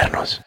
[0.00, 0.42] modernos.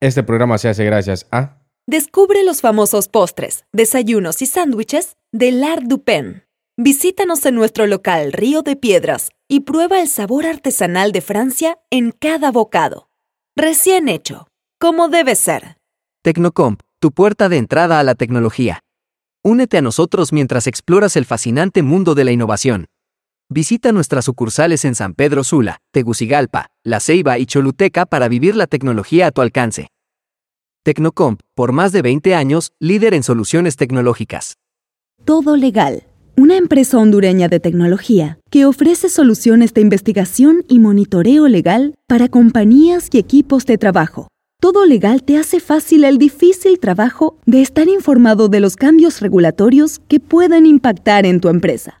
[0.00, 1.60] Este programa se hace gracias a...
[1.86, 6.44] Descubre los famosos postres, desayunos y sándwiches de L'Art du Pen.
[6.76, 12.10] Visítanos en nuestro local Río de Piedras y prueba el sabor artesanal de Francia en
[12.10, 13.10] cada bocado.
[13.54, 14.48] Recién hecho,
[14.80, 15.76] como debe ser.
[16.22, 18.80] Tecnocomp, tu puerta de entrada a la tecnología.
[19.44, 22.86] Únete a nosotros mientras exploras el fascinante mundo de la innovación.
[23.50, 28.66] Visita nuestras sucursales en San Pedro Sula, Tegucigalpa, La Ceiba y Choluteca para vivir la
[28.66, 29.88] tecnología a tu alcance.
[30.82, 34.54] Tecnocomp, por más de 20 años, líder en soluciones tecnológicas.
[35.26, 36.04] Todo Legal,
[36.36, 43.08] una empresa hondureña de tecnología que ofrece soluciones de investigación y monitoreo legal para compañías
[43.12, 44.28] y equipos de trabajo.
[44.58, 50.00] Todo Legal te hace fácil el difícil trabajo de estar informado de los cambios regulatorios
[50.08, 52.00] que pueden impactar en tu empresa.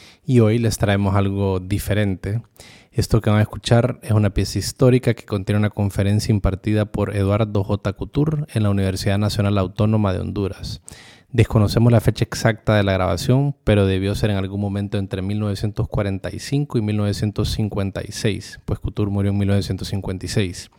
[0.25, 2.41] y hoy les traemos algo diferente.
[2.91, 7.15] Esto que van a escuchar es una pieza histórica que contiene una conferencia impartida por
[7.15, 7.93] Eduardo J.
[7.93, 10.81] Couture en la Universidad Nacional Autónoma de Honduras.
[11.31, 16.77] Desconocemos la fecha exacta de la grabación, pero debió ser en algún momento entre 1945
[16.77, 20.69] y 1956, pues Couture murió en 1956.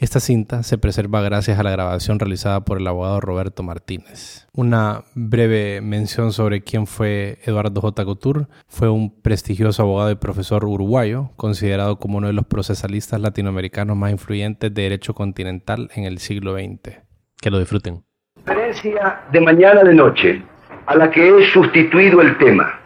[0.00, 4.46] Esta cinta se preserva gracias a la grabación realizada por el abogado Roberto Martínez.
[4.54, 8.04] Una breve mención sobre quién fue Eduardo J.
[8.04, 8.46] Couture.
[8.68, 14.12] Fue un prestigioso abogado y profesor uruguayo, considerado como uno de los procesalistas latinoamericanos más
[14.12, 17.00] influyentes de derecho continental en el siglo XX.
[17.40, 18.04] Que lo disfruten.
[18.36, 20.44] Conferencia de mañana de noche,
[20.86, 22.78] a la que he sustituido el tema,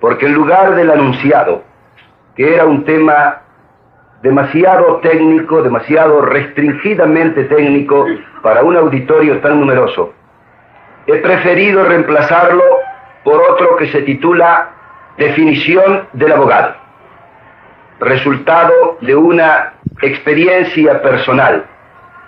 [0.00, 1.62] porque en lugar del anunciado,
[2.34, 3.45] que era un tema
[4.22, 8.06] demasiado técnico, demasiado restringidamente técnico
[8.42, 10.12] para un auditorio tan numeroso.
[11.06, 12.64] He preferido reemplazarlo
[13.24, 14.70] por otro que se titula
[15.16, 16.74] Definición del abogado,
[18.00, 19.72] resultado de una
[20.02, 21.64] experiencia personal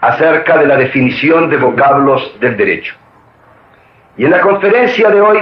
[0.01, 2.95] acerca de la definición de vocablos del derecho.
[4.17, 5.39] Y en la conferencia de hoy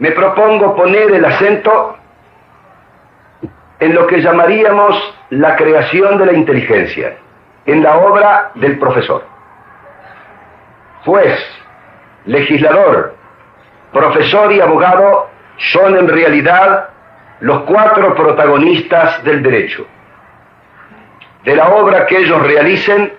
[0.00, 1.96] me propongo poner el acento
[3.80, 7.16] en lo que llamaríamos la creación de la inteligencia,
[7.66, 9.24] en la obra del profesor.
[11.04, 11.38] Juez,
[12.24, 13.14] legislador,
[13.92, 16.88] profesor y abogado son en realidad
[17.40, 19.86] los cuatro protagonistas del derecho.
[21.44, 23.12] De la obra que ellos realicen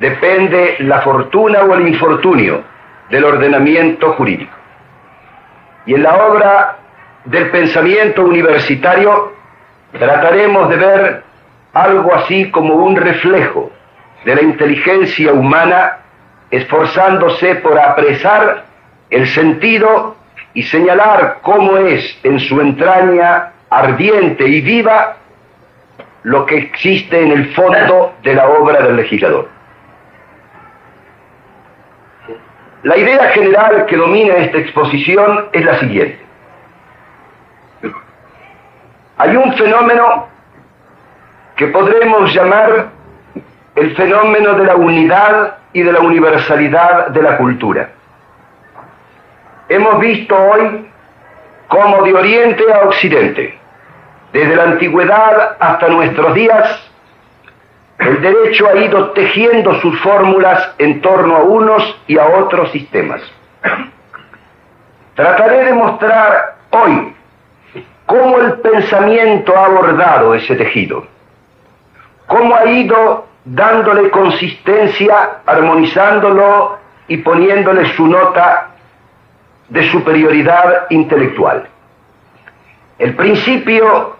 [0.00, 2.62] depende la fortuna o el infortunio
[3.08, 4.56] del ordenamiento jurídico.
[5.86, 6.76] Y en la obra
[7.24, 9.32] del pensamiento universitario
[9.98, 11.22] trataremos de ver
[11.72, 13.70] algo así como un reflejo
[14.24, 15.98] de la inteligencia humana
[16.50, 18.64] esforzándose por apresar
[19.10, 20.16] el sentido
[20.54, 25.16] y señalar cómo es en su entraña ardiente y viva
[26.24, 29.48] lo que existe en el fondo de la obra del legislador.
[32.82, 36.18] La idea general que domina esta exposición es la siguiente.
[39.22, 40.26] Hay un fenómeno
[41.54, 42.88] que podremos llamar
[43.76, 47.90] el fenómeno de la unidad y de la universalidad de la cultura.
[49.68, 50.88] Hemos visto hoy
[51.68, 53.56] cómo de oriente a occidente,
[54.32, 56.90] desde la antigüedad hasta nuestros días,
[57.98, 63.22] el derecho ha ido tejiendo sus fórmulas en torno a unos y a otros sistemas.
[65.14, 67.14] Trataré de mostrar hoy
[68.06, 71.06] cómo el pensamiento ha abordado ese tejido,
[72.26, 76.78] cómo ha ido dándole consistencia, armonizándolo
[77.08, 78.68] y poniéndole su nota
[79.68, 81.66] de superioridad intelectual.
[82.98, 84.16] El principio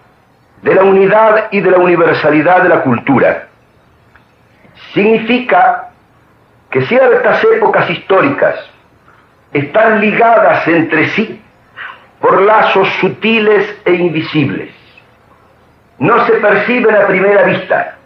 [0.63, 3.49] de la unidad y de la universalidad de la cultura
[4.93, 5.91] significa
[6.71, 8.55] que ciertas épocas históricas
[9.53, 11.42] están ligadas entre sí
[12.23, 14.71] por lazos sutiles e invisibles.
[15.99, 17.97] No se perciben a primera vista,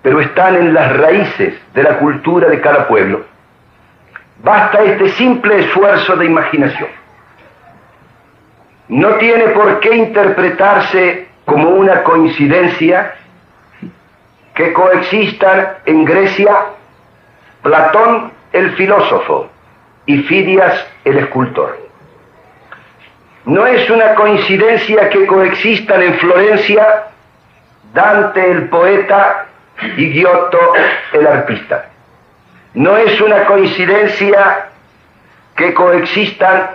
[0.00, 3.26] pero están en las raíces de la cultura de cada pueblo.
[4.42, 6.88] Basta este simple esfuerzo de imaginación.
[8.88, 13.14] No tiene por qué interpretarse como una coincidencia
[14.54, 16.56] que coexistan en Grecia
[17.62, 19.48] Platón el filósofo
[20.06, 21.81] y Fidias el escultor.
[23.44, 27.04] No es una coincidencia que coexistan en Florencia
[27.92, 29.46] Dante el poeta
[29.96, 30.58] y Giotto
[31.12, 31.90] el artista.
[32.74, 34.68] No es una coincidencia
[35.56, 36.70] que coexistan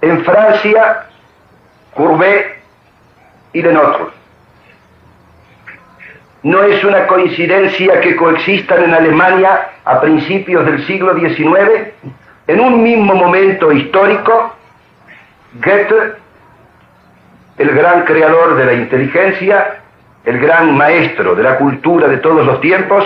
[0.00, 1.06] en Francia
[1.94, 2.58] Courbet
[3.52, 4.06] y Lenotre.
[6.42, 11.92] No es una coincidencia que coexistan en Alemania a principios del siglo XIX,
[12.46, 14.54] en un mismo momento histórico,
[15.54, 16.16] Goethe,
[17.58, 19.82] el gran creador de la inteligencia,
[20.24, 23.04] el gran maestro de la cultura de todos los tiempos,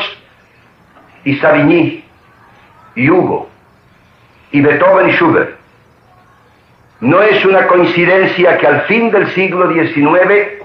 [1.24, 2.04] y Savigny,
[2.94, 3.50] y Hugo,
[4.50, 5.56] y Beethoven y Schubert.
[7.00, 10.64] No es una coincidencia que al fin del siglo XIX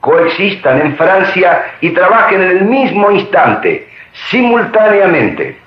[0.00, 3.88] coexistan en Francia y trabajen en el mismo instante,
[4.30, 5.58] simultáneamente,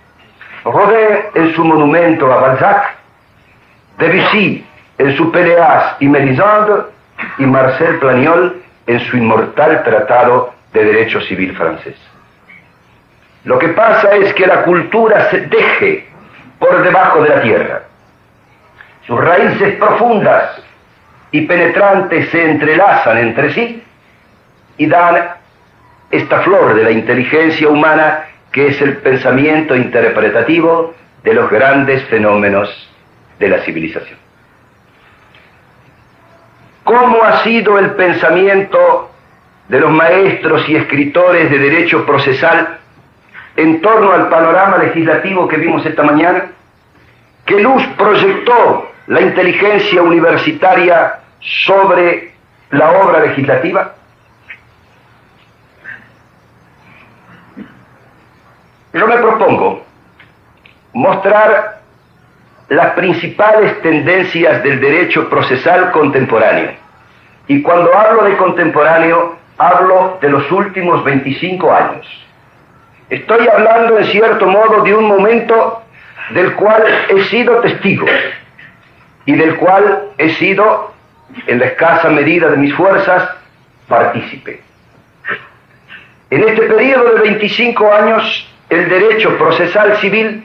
[0.65, 2.95] Rodin en su monumento a Balzac,
[3.99, 4.64] Debussy
[4.97, 6.83] en su Péléas y Mélisande
[7.37, 11.95] y Marcel Planiol en su inmortal tratado de derecho civil francés.
[13.43, 16.07] Lo que pasa es que la cultura se teje
[16.59, 17.81] por debajo de la tierra.
[19.05, 20.61] Sus raíces profundas
[21.31, 23.83] y penetrantes se entrelazan entre sí
[24.77, 25.29] y dan
[26.09, 30.93] esta flor de la inteligencia humana que es el pensamiento interpretativo
[31.23, 32.69] de los grandes fenómenos
[33.37, 34.24] de la civilización.
[36.85, 39.09] ¿Cómo ha sido el pensamiento
[39.69, 42.77] de los maestros y escritores de derecho procesal
[43.55, 46.51] en torno al panorama legislativo que vimos esta mañana?
[47.43, 52.33] ¿Qué luz proyectó la inteligencia universitaria sobre
[52.69, 53.95] la obra legislativa?
[58.93, 59.83] Yo me propongo
[60.93, 61.74] mostrar
[62.69, 66.71] las principales tendencias del derecho procesal contemporáneo.
[67.47, 72.25] Y cuando hablo de contemporáneo, hablo de los últimos 25 años.
[73.09, 75.83] Estoy hablando, en cierto modo, de un momento
[76.31, 78.07] del cual he sido testigo
[79.27, 80.93] y del cual he sido,
[81.45, 83.29] en la escasa medida de mis fuerzas,
[83.87, 84.61] partícipe.
[86.31, 90.43] En este periodo de 25 años, el derecho procesal civil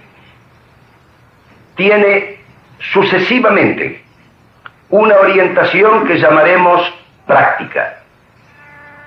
[1.80, 2.36] tiene
[2.92, 4.02] sucesivamente
[4.90, 6.92] una orientación que llamaremos
[7.26, 8.00] práctica,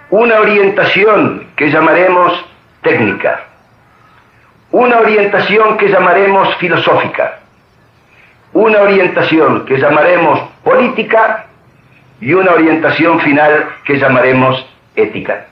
[0.10, 2.34] una orientación que llamaremos
[2.82, 3.42] técnica,
[4.72, 7.42] una orientación que llamaremos filosófica,
[8.54, 11.46] una orientación que llamaremos política
[12.22, 14.66] y una orientación final que llamaremos
[14.96, 15.46] ética.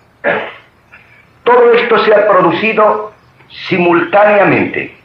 [1.43, 3.13] Todo esto se ha producido
[3.67, 5.00] simultáneamente.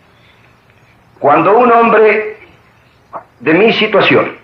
[1.18, 2.36] Cuando un hombre
[3.40, 4.36] de mi situación,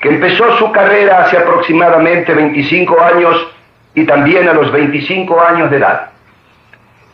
[0.00, 3.48] que empezó su carrera hace aproximadamente 25 años
[3.94, 6.10] y también a los 25 años de edad,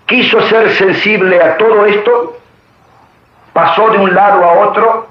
[0.06, 2.38] quiso ser sensible a todo esto,
[3.52, 5.08] pasó de un lado a otro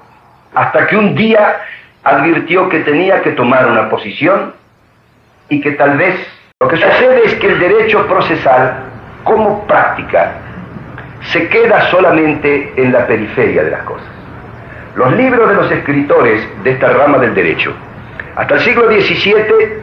[0.54, 1.60] hasta que un día
[2.04, 4.54] advirtió que tenía que tomar una posición
[5.48, 6.14] y que tal vez
[6.60, 8.84] lo que sucede es que el derecho procesal
[9.24, 10.43] como práctica
[11.32, 14.06] se queda solamente en la periferia de las cosas.
[14.96, 17.72] Los libros de los escritores de esta rama del derecho,
[18.36, 19.82] hasta el siglo XVII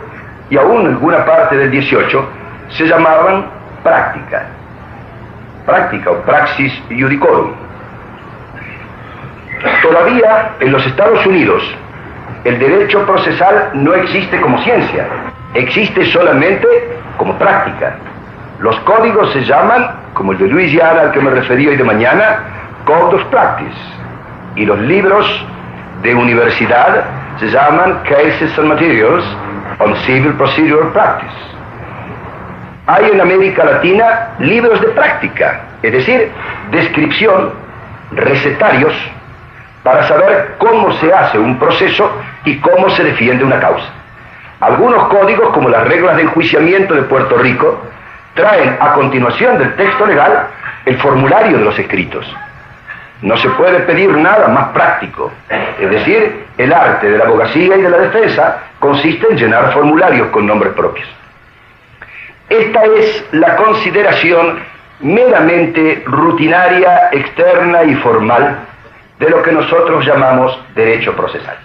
[0.50, 2.22] y aún alguna parte del XVIII,
[2.70, 3.46] se llamaban
[3.84, 4.46] práctica,
[5.66, 7.52] práctica o praxis judicorum.
[9.82, 11.64] Todavía en los Estados Unidos
[12.44, 15.06] el derecho procesal no existe como ciencia,
[15.54, 16.68] existe solamente
[17.18, 17.96] como práctica.
[18.60, 22.40] Los códigos se llaman, como el de Louisiana al que me referí hoy de mañana,
[22.86, 23.78] Code of Practice.
[24.56, 25.46] Y los libros
[26.02, 27.06] de universidad
[27.40, 29.24] se llaman Cases and Materials
[29.80, 31.34] on Civil Procedural Practice.
[32.88, 36.30] Hay en América Latina libros de práctica, es decir,
[36.72, 37.52] descripción,
[38.12, 38.94] recetarios,
[39.84, 42.12] para saber cómo se hace un proceso
[42.46, 43.88] y cómo se defiende una causa.
[44.60, 47.82] Algunos códigos, como las reglas de enjuiciamiento de Puerto Rico,
[48.34, 50.48] traen a continuación del texto legal
[50.86, 52.26] el formulario de los escritos.
[53.22, 55.32] No se puede pedir nada más práctico.
[55.80, 60.30] Es decir, el arte de la abogacía y de la defensa consiste en llenar formularios
[60.30, 61.08] con nombres propios.
[62.50, 64.60] Esta es la consideración
[65.02, 68.58] meramente rutinaria, externa y formal
[69.20, 71.58] de lo que nosotros llamamos derecho procesal.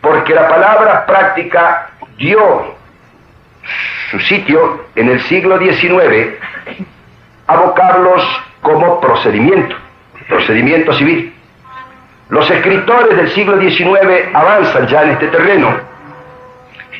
[0.00, 2.74] Porque la palabra práctica dio
[4.10, 6.34] su sitio en el siglo XIX
[7.46, 8.22] a vocablos
[9.00, 9.76] procedimiento,
[10.28, 11.32] procedimiento civil.
[12.28, 15.74] Los escritores del siglo XIX avanzan ya en este terreno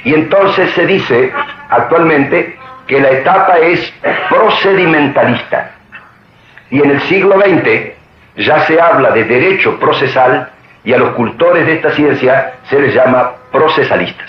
[0.04, 1.32] y entonces se dice
[1.68, 3.92] actualmente que la etapa es
[4.28, 5.72] procedimentalista.
[6.70, 10.50] Y en el siglo XX ya se habla de derecho procesal
[10.84, 14.28] y a los cultores de esta ciencia se les llama procesalistas.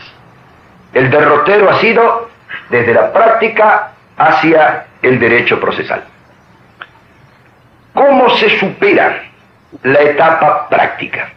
[0.93, 2.30] El derrotero ha sido
[2.71, 6.03] desde la práctica hacia el derecho procesal.
[7.93, 9.23] ¿Cómo se supera
[9.83, 11.29] la etapa práctica?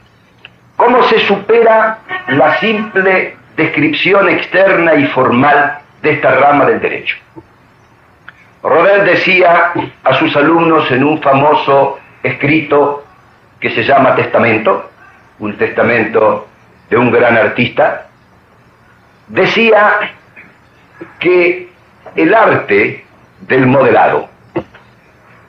[0.76, 1.98] ¿Cómo se supera
[2.28, 7.16] la simple descripción externa y formal de esta rama del derecho?
[8.62, 9.72] Rodin decía
[10.04, 13.04] a sus alumnos en un famoso escrito
[13.60, 14.90] que se llama Testamento,
[15.40, 16.46] un testamento
[16.88, 18.06] de un gran artista,
[19.28, 20.12] decía
[21.18, 21.68] que
[22.16, 23.04] el arte
[23.40, 24.28] del modelado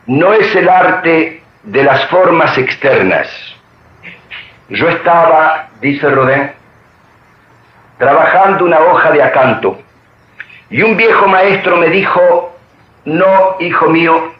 [0.08, 3.28] no es el arte de las formas externas.
[4.70, 6.52] Yo estaba, dice Rodin,
[7.98, 9.80] trabajando una hoja de acanto
[10.70, 12.56] y un viejo maestro me dijo,
[13.06, 14.34] no, hijo mío,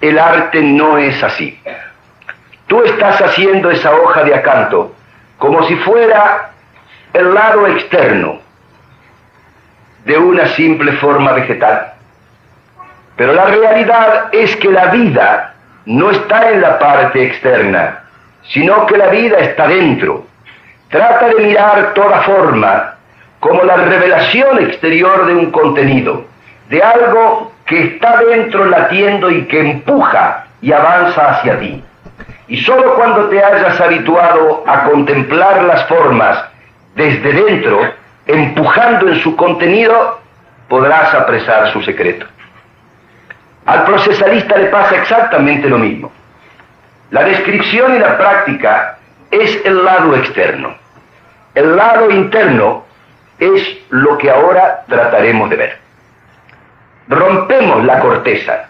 [0.00, 1.60] el arte no es así.
[2.66, 4.94] Tú estás haciendo esa hoja de acanto
[5.38, 6.50] como si fuera
[7.12, 8.43] el lado externo
[10.04, 11.92] de una simple forma vegetal.
[13.16, 15.54] Pero la realidad es que la vida
[15.86, 18.00] no está en la parte externa,
[18.42, 20.26] sino que la vida está dentro.
[20.88, 22.94] Trata de mirar toda forma
[23.40, 26.24] como la revelación exterior de un contenido,
[26.68, 31.82] de algo que está dentro latiendo y que empuja y avanza hacia ti.
[32.48, 36.44] Y sólo cuando te hayas habituado a contemplar las formas
[36.94, 37.80] desde dentro,
[38.26, 40.20] empujando en su contenido,
[40.68, 42.26] podrás apresar su secreto.
[43.66, 46.12] Al procesalista le pasa exactamente lo mismo.
[47.10, 48.98] La descripción y la práctica
[49.30, 50.74] es el lado externo.
[51.54, 52.84] El lado interno
[53.38, 55.78] es lo que ahora trataremos de ver.
[57.08, 58.68] Rompemos la corteza,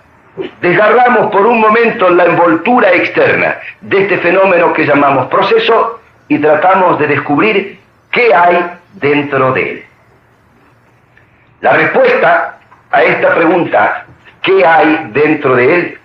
[0.60, 6.98] desgarramos por un momento la envoltura externa de este fenómeno que llamamos proceso y tratamos
[6.98, 7.78] de descubrir
[8.10, 9.84] qué hay dentro de él.
[11.60, 12.58] La respuesta
[12.90, 14.06] a esta pregunta,
[14.42, 15.98] ¿qué hay dentro de él?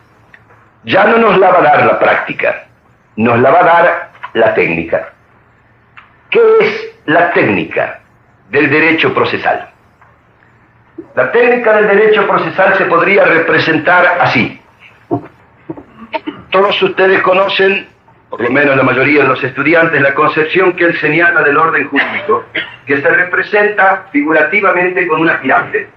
[0.84, 2.66] Ya no nos la va a dar la práctica,
[3.16, 5.10] nos la va a dar la técnica.
[6.30, 8.00] ¿Qué es la técnica
[8.50, 9.70] del derecho procesal?
[11.16, 14.62] La técnica del derecho procesal se podría representar así.
[16.52, 17.88] Todos ustedes conocen,
[18.30, 21.88] por lo menos la mayoría de los estudiantes, la concepción que él señala del orden
[21.88, 22.46] jurídico,
[22.86, 25.90] que se representa figurativamente con una pirámide.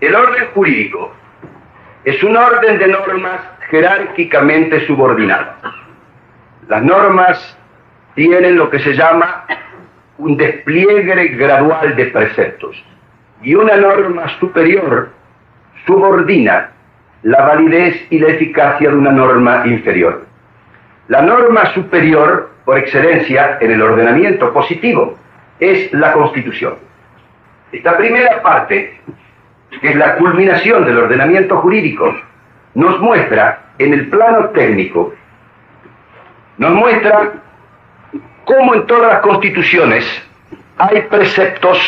[0.00, 1.14] El orden jurídico
[2.04, 5.56] es un orden de normas jerárquicamente subordinadas.
[6.68, 7.58] Las normas
[8.14, 9.44] tienen lo que se llama
[10.18, 12.82] un despliegue gradual de preceptos
[13.42, 15.10] y una norma superior
[15.86, 16.70] subordina
[17.22, 20.26] la validez y la eficacia de una norma inferior.
[21.08, 25.18] La norma superior, por excelencia, en el ordenamiento positivo,
[25.58, 26.74] es la Constitución.
[27.72, 29.00] Esta primera parte,
[29.80, 32.16] que es la culminación del ordenamiento jurídico,
[32.74, 35.12] nos muestra en el plano técnico,
[36.58, 37.32] nos muestra
[38.44, 40.04] cómo en todas las constituciones
[40.78, 41.78] hay preceptos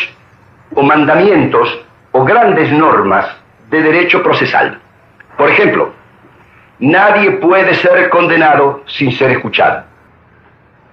[0.75, 3.25] o mandamientos o grandes normas
[3.69, 4.79] de derecho procesal.
[5.37, 5.93] Por ejemplo,
[6.79, 9.83] nadie puede ser condenado sin ser escuchado.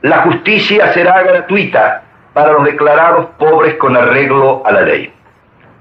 [0.03, 5.13] La justicia será gratuita para los declarados pobres con arreglo a la ley.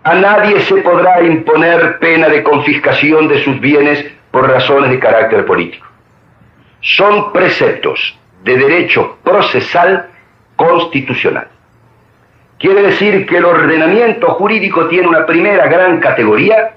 [0.04, 5.46] A nadie se podrá imponer pena de confiscación de sus bienes por razones de carácter
[5.46, 5.86] político.
[6.82, 10.08] Son preceptos de derecho procesal
[10.56, 11.48] constitucional.
[12.58, 16.74] Quiere decir que el ordenamiento jurídico tiene una primera gran categoría,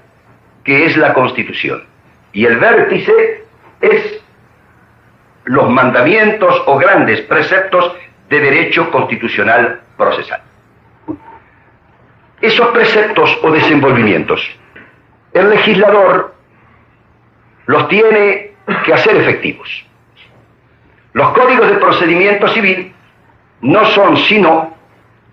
[0.63, 1.83] que es la Constitución.
[2.31, 3.43] Y el vértice
[3.81, 4.23] es
[5.45, 7.95] los mandamientos o grandes preceptos
[8.29, 10.41] de derecho constitucional procesal.
[12.41, 14.41] Esos preceptos o desenvolvimientos,
[15.33, 16.33] el legislador
[17.65, 18.53] los tiene
[18.85, 19.85] que hacer efectivos.
[21.13, 22.93] Los códigos de procedimiento civil
[23.61, 24.75] no son sino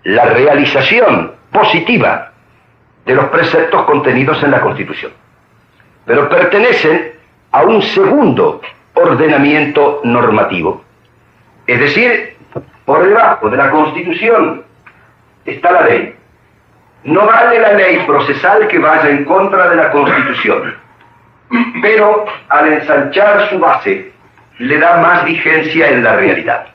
[0.03, 2.30] la realización positiva
[3.05, 5.11] de los preceptos contenidos en la Constitución,
[6.05, 7.13] pero pertenecen
[7.51, 8.61] a un segundo
[8.93, 10.83] ordenamiento normativo.
[11.67, 12.37] Es decir,
[12.85, 14.63] por debajo de la Constitución
[15.45, 16.15] está la ley.
[17.03, 20.75] No vale la ley procesal que vaya en contra de la Constitución,
[21.81, 24.11] pero al ensanchar su base
[24.59, 26.67] le da más vigencia en la realidad.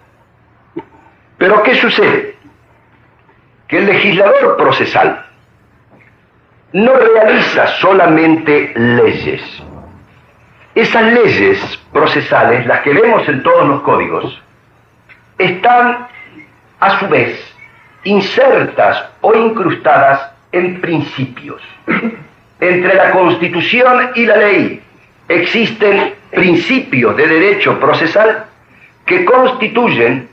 [1.38, 2.35] Pero ¿qué sucede?
[3.68, 5.25] Que el legislador procesal
[6.73, 9.42] no realiza solamente leyes.
[10.75, 14.42] Esas leyes procesales, las que vemos en todos los códigos,
[15.38, 16.06] están
[16.80, 17.56] a su vez
[18.04, 21.62] insertas o incrustadas en principios.
[22.61, 24.82] Entre la Constitución y la ley
[25.28, 28.44] existen principios de derecho procesal
[29.04, 30.28] que constituyen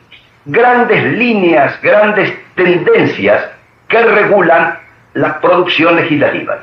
[0.46, 3.46] grandes líneas, grandes tendencias
[3.88, 4.83] que regulan
[5.14, 6.60] la producción legislativa.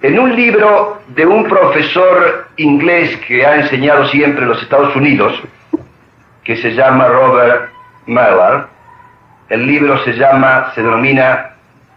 [0.00, 5.40] En un libro de un profesor inglés que ha enseñado siempre en los Estados Unidos,
[6.42, 7.70] que se llama Robert
[8.06, 8.66] Mallard,
[9.48, 11.50] el libro se llama, se denomina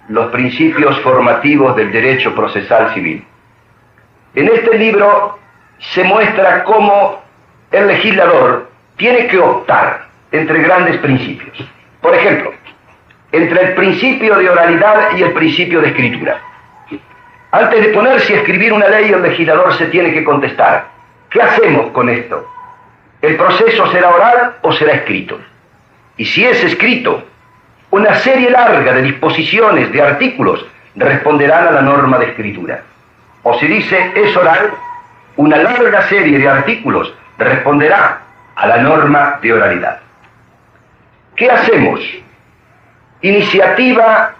[0.08, 3.26] Los principios formativos del derecho procesal civil.
[4.36, 5.40] En este libro
[5.80, 7.24] se muestra cómo
[7.72, 11.58] el legislador tiene que optar entre grandes principios.
[12.02, 12.54] Por ejemplo,
[13.36, 16.40] entre el principio de oralidad y el principio de escritura.
[17.52, 20.88] Antes de ponerse a escribir una ley, el legislador se tiene que contestar,
[21.30, 22.50] ¿qué hacemos con esto?
[23.22, 25.40] ¿El proceso será oral o será escrito?
[26.18, 27.24] Y si es escrito,
[27.92, 30.66] una serie larga de disposiciones, de artículos,
[30.96, 32.82] responderán a la norma de escritura.
[33.44, 34.72] O si dice es oral,
[35.36, 38.22] una larga serie de artículos responderá
[38.56, 40.00] a la norma de oralidad.
[41.36, 42.00] ¿Qué hacemos?
[43.22, 44.36] Iniciativa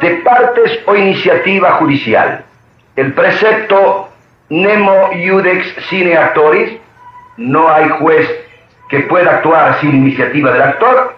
[0.00, 2.44] de partes o iniciativa judicial.
[2.96, 4.08] El precepto
[4.48, 6.72] nemo iudex sine actoris,
[7.36, 8.28] no hay juez
[8.88, 11.16] que pueda actuar sin iniciativa del actor,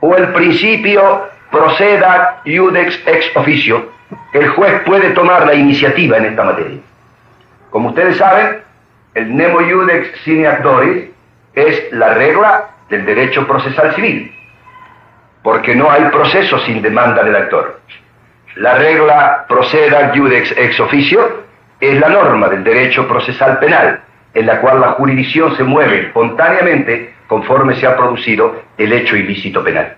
[0.00, 3.90] o el principio proceda iudex ex officio,
[4.32, 6.78] el juez puede tomar la iniciativa en esta materia.
[7.70, 8.60] Como ustedes saben,
[9.14, 11.04] el nemo iudex sine actoris
[11.54, 14.32] es la regla del derecho procesal civil,
[15.44, 17.80] porque no hay proceso sin demanda del actor.
[18.56, 21.44] La regla proceda iudex ex officio
[21.78, 24.00] es la norma del derecho procesal penal,
[24.32, 29.62] en la cual la jurisdicción se mueve espontáneamente conforme se ha producido el hecho ilícito
[29.62, 29.96] penal.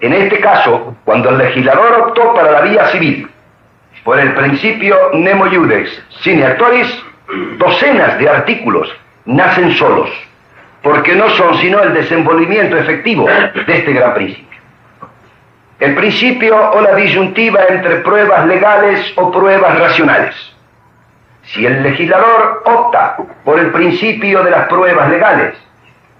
[0.00, 3.30] En este caso, cuando el legislador optó para la vía civil,
[4.04, 7.02] por el principio nemo iudex sine actoris,
[7.56, 8.94] docenas de artículos
[9.24, 10.10] nacen solos,
[10.86, 14.60] porque no son sino el desenvolvimiento efectivo de este gran principio.
[15.80, 20.36] El principio o la disyuntiva entre pruebas legales o pruebas racionales.
[21.42, 25.56] Si el legislador opta por el principio de las pruebas legales,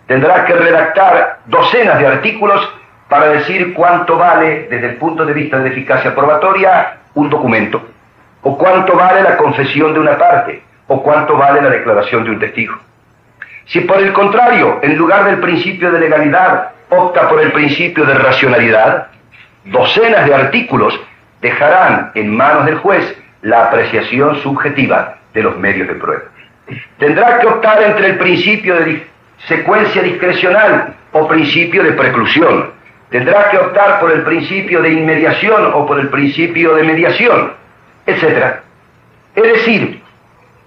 [0.08, 2.68] tendrá que redactar docenas de artículos
[3.08, 7.86] para decir cuánto vale desde el punto de vista de eficacia probatoria un documento,
[8.42, 12.40] o cuánto vale la confesión de una parte, o cuánto vale la declaración de un
[12.40, 12.85] testigo.
[13.66, 18.14] Si por el contrario, en lugar del principio de legalidad, opta por el principio de
[18.14, 19.08] racionalidad,
[19.64, 20.98] docenas de artículos
[21.40, 26.22] dejarán en manos del juez la apreciación subjetiva de los medios de prueba.
[26.98, 29.06] Tendrá que optar entre el principio de
[29.46, 32.70] secuencia discrecional o principio de preclusión.
[33.10, 37.52] Tendrá que optar por el principio de inmediación o por el principio de mediación,
[38.06, 38.56] etc.
[39.34, 40.02] Es decir,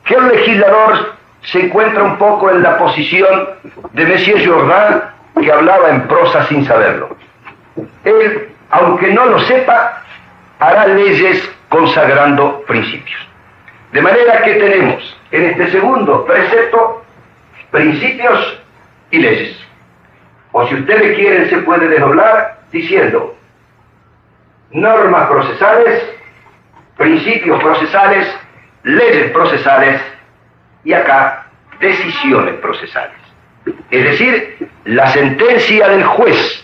[0.06, 3.50] que el legislador se encuentra un poco en la posición
[3.94, 5.02] de Messier Jourdain,
[5.42, 7.16] que hablaba en prosa sin saberlo.
[8.04, 10.04] Él aunque no lo sepa,
[10.60, 13.28] hará leyes consagrando principios.
[13.92, 17.04] De manera que tenemos en este segundo precepto
[17.72, 18.62] principios
[19.12, 19.60] y leyes.
[20.52, 23.36] O si ustedes quieren se puede desdoblar diciendo
[24.72, 26.04] normas procesales,
[26.98, 28.28] principios procesales,
[28.84, 30.02] leyes procesales
[30.84, 31.46] y acá
[31.80, 33.18] decisiones procesales.
[33.90, 36.64] Es decir, la sentencia del juez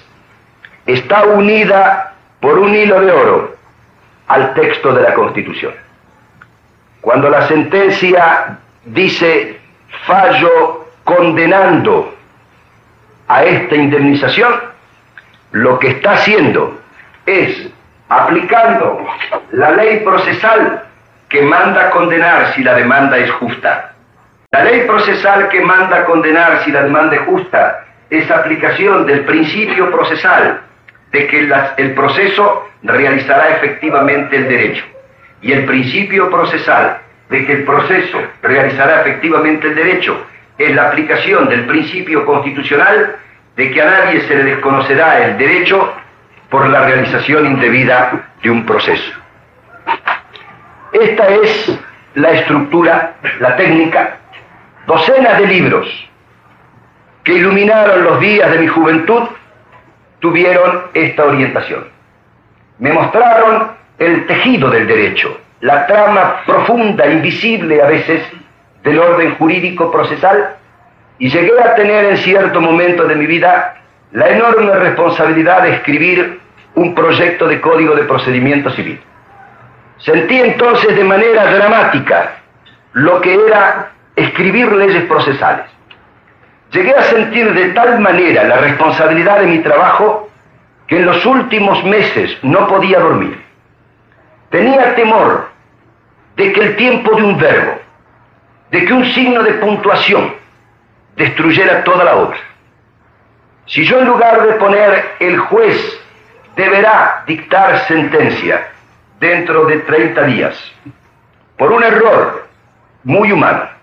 [0.86, 3.56] está unida por un hilo de oro
[4.28, 5.74] al texto de la Constitución.
[7.02, 9.60] Cuando la sentencia dice
[10.06, 12.16] fallo condenando
[13.28, 14.54] a esta indemnización,
[15.52, 16.80] lo que está haciendo
[17.26, 17.70] es
[18.10, 19.06] aplicando
[19.52, 20.84] la ley procesal
[21.30, 23.95] que manda condenar si la demanda es justa.
[24.52, 29.92] La ley procesal que manda condenar si la demanda es justa es aplicación del principio
[29.92, 30.62] procesal
[31.12, 34.84] de que el proceso realizará efectivamente el derecho
[35.42, 40.26] y el principio procesal de que el proceso realizará efectivamente el derecho
[40.58, 43.16] es la aplicación del principio constitucional
[43.56, 45.94] de que a nadie se le desconocerá el derecho
[46.50, 49.12] por la realización indebida de un proceso.
[50.94, 51.80] Esta es
[52.14, 54.18] la estructura, la técnica,
[54.86, 56.10] docenas de libros
[57.24, 59.24] que iluminaron los días de mi juventud
[60.20, 61.88] tuvieron esta orientación.
[62.80, 68.22] Me mostraron el tejido del derecho, la trama profunda, invisible a veces,
[68.84, 70.56] del orden jurídico procesal,
[71.18, 73.76] y llegué a tener en cierto momento de mi vida
[74.12, 76.40] la enorme responsabilidad de escribir
[76.76, 79.02] un proyecto de código de procedimiento civil.
[79.98, 82.34] Sentí entonces de manera dramática
[82.94, 85.66] lo que era escribir leyes procesales.
[86.72, 90.30] Llegué a sentir de tal manera la responsabilidad de mi trabajo
[90.88, 93.42] que en los últimos meses no podía dormir.
[94.50, 95.50] Tenía temor
[96.36, 97.80] de que el tiempo de un verbo,
[98.72, 100.34] de que un signo de puntuación
[101.16, 102.38] destruyera toda la obra.
[103.66, 106.02] Si yo en lugar de poner el juez
[106.56, 108.70] deberá dictar sentencia
[109.20, 110.74] dentro de 30 días
[111.58, 112.48] por un error
[113.04, 113.75] muy humano,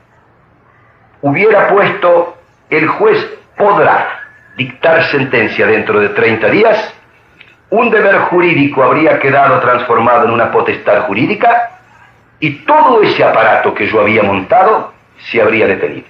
[1.22, 2.36] hubiera puesto
[2.68, 4.20] el juez podrá
[4.56, 6.94] dictar sentencia dentro de 30 días,
[7.70, 11.70] un deber jurídico habría quedado transformado en una potestad jurídica
[12.38, 14.92] y todo ese aparato que yo había montado
[15.30, 16.06] se habría detenido.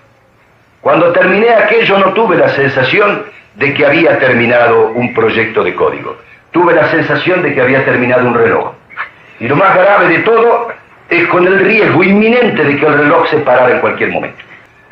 [0.81, 6.17] Cuando terminé aquello no tuve la sensación de que había terminado un proyecto de código.
[6.51, 8.73] Tuve la sensación de que había terminado un reloj.
[9.39, 10.69] Y lo más grave de todo
[11.09, 14.43] es con el riesgo inminente de que el reloj se parara en cualquier momento.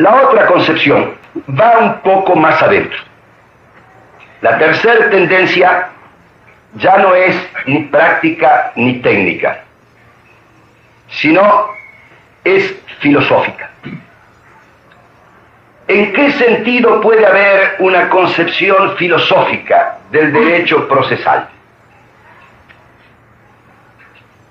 [0.01, 1.15] La otra concepción
[1.61, 2.99] va un poco más adentro.
[4.41, 5.91] La tercera tendencia
[6.77, 7.37] ya no es
[7.67, 9.63] ni práctica ni técnica,
[11.11, 11.69] sino
[12.45, 13.69] es filosófica.
[15.87, 21.47] ¿En qué sentido puede haber una concepción filosófica del derecho procesal?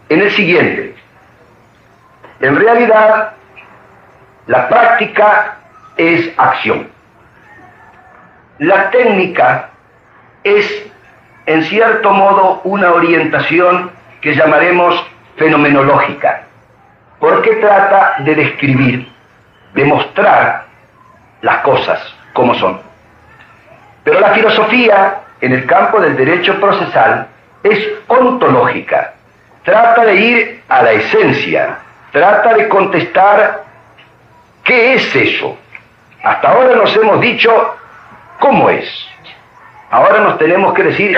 [0.10, 0.94] En el siguiente,
[2.40, 3.34] en realidad,
[4.50, 5.58] la práctica
[5.96, 6.90] es acción.
[8.58, 9.70] La técnica
[10.44, 10.92] es,
[11.46, 15.06] en cierto modo, una orientación que llamaremos
[15.38, 16.46] fenomenológica,
[17.20, 19.08] porque trata de describir,
[19.76, 20.66] de mostrar
[21.42, 22.00] las cosas
[22.34, 22.82] como son.
[24.04, 27.28] Pero la filosofía en el campo del derecho procesal
[27.62, 29.14] es ontológica,
[29.64, 31.78] trata de ir a la esencia,
[32.12, 33.69] trata de contestar
[34.70, 35.58] qué es eso.
[36.24, 37.76] Hasta ahora nos hemos dicho
[38.40, 38.88] cómo es.
[39.90, 41.18] Ahora nos tenemos que decir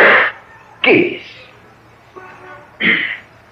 [0.81, 1.21] qué es.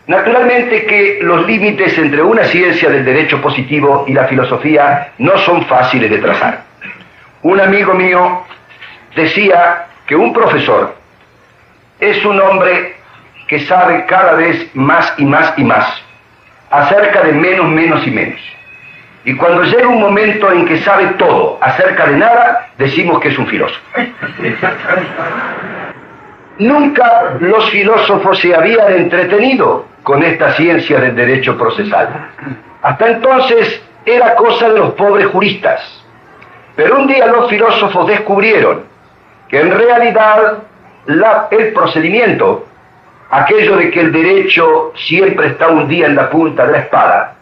[0.07, 5.65] Naturalmente que los límites entre una ciencia del derecho positivo y la filosofía no son
[5.65, 6.63] fáciles de trazar.
[7.41, 8.45] Un amigo mío
[9.15, 10.95] decía que un profesor
[11.99, 12.95] es un hombre
[13.47, 16.03] que sabe cada vez más y más y más
[16.69, 18.58] acerca de menos, menos y menos.
[19.25, 23.37] Y cuando llega un momento en que sabe todo acerca de nada, decimos que es
[23.37, 23.81] un filósofo.
[26.57, 32.09] Nunca los filósofos se habían entretenido con esta ciencia del derecho procesal.
[32.81, 36.03] Hasta entonces era cosa de los pobres juristas.
[36.75, 38.83] Pero un día los filósofos descubrieron
[39.49, 40.59] que en realidad
[41.05, 42.65] el procedimiento,
[43.29, 47.35] aquello de que el derecho siempre está un día en la punta de la espada,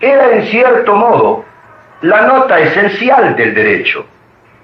[0.00, 1.44] era en cierto modo
[2.02, 4.06] la nota esencial del derecho,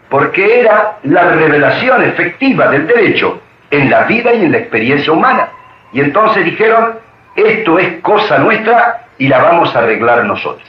[0.08, 5.48] porque era la revelación efectiva del derecho en la vida y en la experiencia humana.
[5.92, 6.94] Y entonces dijeron,
[7.34, 10.66] esto es cosa nuestra y la vamos a arreglar nosotros.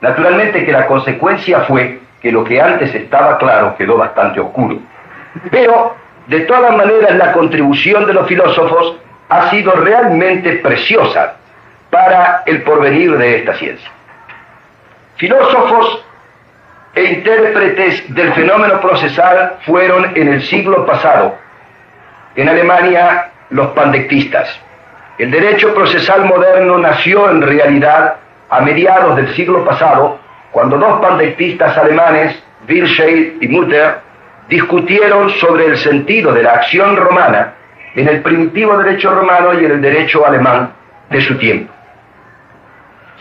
[0.00, 4.78] Naturalmente que la consecuencia fue que lo que antes estaba claro quedó bastante oscuro.
[5.50, 5.94] Pero,
[6.26, 8.96] de todas maneras, la contribución de los filósofos
[9.28, 11.35] ha sido realmente preciosa
[11.96, 13.90] para el porvenir de esta ciencia.
[15.16, 16.04] Filósofos
[16.94, 21.38] e intérpretes del fenómeno procesal fueron en el siglo pasado,
[22.34, 24.60] en Alemania, los pandectistas.
[25.16, 28.16] El derecho procesal moderno nació en realidad
[28.50, 30.18] a mediados del siglo pasado,
[30.52, 34.00] cuando dos pandectistas alemanes, Wilscheid y Mutter,
[34.50, 37.54] discutieron sobre el sentido de la acción romana
[37.94, 40.74] en el primitivo derecho romano y en el derecho alemán
[41.08, 41.72] de su tiempo.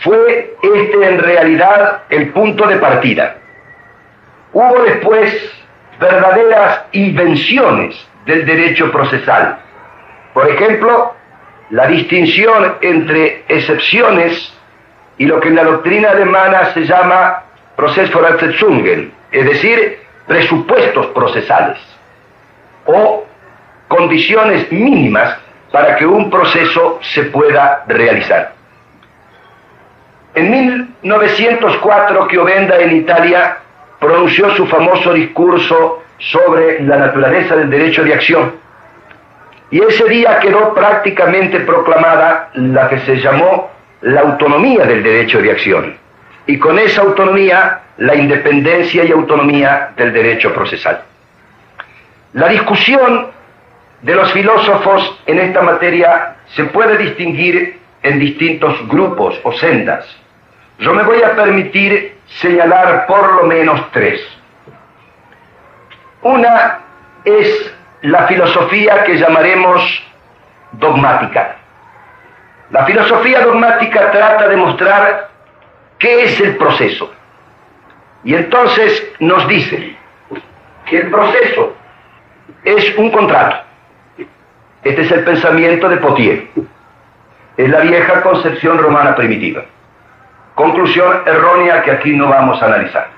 [0.04, 3.38] Fue este en realidad el punto de partida.
[4.54, 5.52] Hubo después
[6.00, 9.58] verdaderas invenciones del derecho procesal.
[10.34, 11.14] Por ejemplo,
[11.70, 14.54] la distinción entre excepciones
[15.18, 17.44] y lo que en la doctrina alemana se llama
[17.76, 21.78] Prozessvoraussetzungen, es decir, presupuestos procesales
[22.86, 23.26] o
[23.88, 25.38] condiciones mínimas
[25.72, 28.55] para que un proceso se pueda realizar.
[30.36, 33.58] 1904 que Ovenda en Italia
[34.00, 38.54] pronunció su famoso discurso sobre la naturaleza del derecho de acción.
[39.72, 43.72] Y ese día quedó prácticamente proclamada la que se llamó
[44.02, 45.98] la autonomía del derecho de acción.
[46.48, 51.02] Y con esa autonomía, la independencia y autonomía del derecho procesal.
[52.34, 53.28] La discusión
[54.02, 60.06] de los filósofos en esta materia se puede distinguir en distintos grupos o sendas.
[60.80, 64.22] Yo me voy a permitir señalar por lo menos tres.
[66.22, 66.80] Una
[67.24, 70.04] es la filosofía que llamaremos
[70.74, 71.56] dogmática.
[72.72, 75.30] La filosofía dogmática trata de mostrar
[76.00, 77.14] qué es el proceso.
[78.24, 79.96] Y entonces nos dice
[80.86, 81.76] que el proceso
[82.64, 83.58] es un contrato.
[84.84, 86.48] Este es el pensamiento de Potier.
[87.58, 89.64] Es la vieja concepción romana primitiva.
[90.56, 93.10] Conclusión errónea que aquí no vamos a analizar.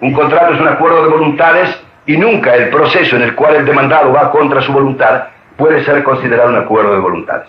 [0.00, 3.66] Un contrato es un acuerdo de voluntades y nunca el proceso en el cual el
[3.66, 5.24] demandado va contra su voluntad
[5.56, 7.48] puede ser considerado un acuerdo de voluntades.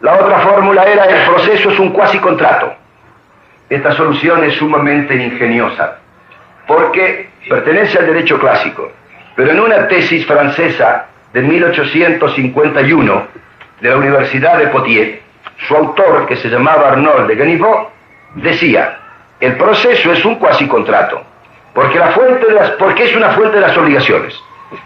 [0.00, 2.72] La otra fórmula era el proceso es un cuasi contrato.
[3.68, 5.98] Esta solución es sumamente ingeniosa
[6.66, 8.90] porque pertenece al derecho clásico,
[9.36, 13.22] pero en una tesis francesa de 1851
[13.80, 15.18] de la Universidad de Poitiers,
[15.68, 17.88] su autor, que se llamaba Arnold de Ganivaux,
[18.34, 18.98] decía,
[19.40, 21.22] el proceso es un cuasi contrato,
[21.74, 24.38] porque, la fuente de las, porque es una fuente de las obligaciones.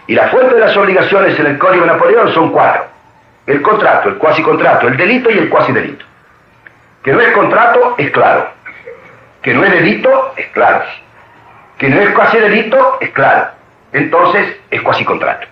[0.07, 2.85] Y la fuente de las obligaciones en el Código de Napoleón son cuatro.
[3.45, 6.05] El contrato, el cuasi contrato, el delito y el cuasi delito.
[7.03, 8.49] Que no es contrato, es claro.
[9.43, 10.83] Que no es delito, es claro.
[11.77, 13.49] Que no es cuasi delito, es claro.
[13.93, 15.47] Entonces, es cuasi contrato.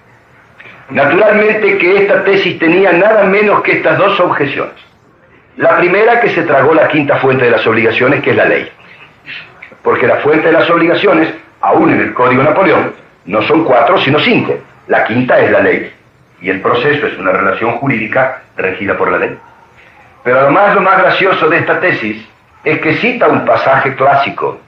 [0.90, 4.83] Naturalmente que esta tesis tenía nada menos que estas dos objeciones.
[5.58, 8.70] La primera que se tragó la quinta fuente de las obligaciones, que es la ley.
[9.84, 11.30] Porque la fuente de las obligaciones,
[11.62, 12.94] aún en el Código Napoleón,
[13.26, 14.58] no son cuatro, sino cinco.
[14.88, 15.92] La quinta es la ley.
[16.42, 19.38] Y el proceso es una relación jurídica regida por la ley.
[20.24, 22.26] Pero además lo más gracioso de esta tesis
[22.64, 24.60] es que cita un pasaje clásico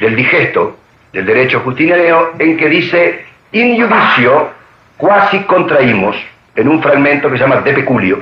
[0.00, 0.76] del digesto,
[1.12, 4.50] del derecho justiniereo, en que dice, in judicio
[4.96, 6.16] quasi contraímos,
[6.56, 8.18] en un fragmento que se llama De Peculio.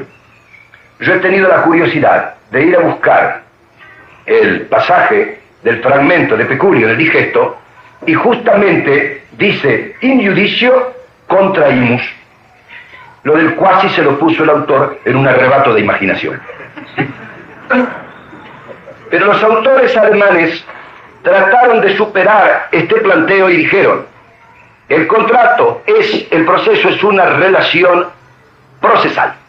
[1.03, 3.43] Yo he tenido la curiosidad de ir a buscar
[4.25, 7.59] el pasaje del fragmento de Peculio del digesto
[8.07, 10.93] y justamente dice in judicio
[11.27, 12.03] contraímos.
[13.25, 16.41] Lo del cuasi se lo puso el autor en un arrebato de imaginación.
[19.11, 20.65] Pero los autores alemanes
[21.23, 24.07] trataron de superar este planteo y dijeron,
[24.89, 28.07] el contrato es, el proceso es una relación
[28.81, 29.42] procesal.